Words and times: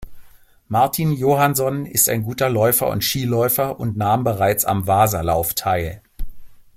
Martin 0.67 1.11
Johansson 1.11 1.85
ist 1.85 2.09
ein 2.09 2.23
guter 2.23 2.49
Läufer 2.49 2.87
und 2.89 3.03
Skiläufer 3.03 3.79
und 3.79 3.97
nahm 3.97 4.23
bereits 4.23 4.65
am 4.65 4.87
Wasalauf 4.87 5.53
teil. 5.53 6.01